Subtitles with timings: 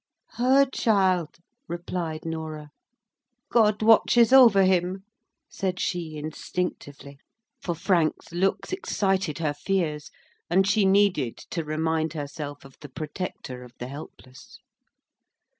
[0.37, 2.71] "Her child," replied Norah.
[3.51, 5.03] "God watches over him,"
[5.47, 7.19] said she instinctively;
[7.61, 10.09] for Frank's looks excited her fears,
[10.49, 14.57] and she needed to remind herself of the Protector of the helpless.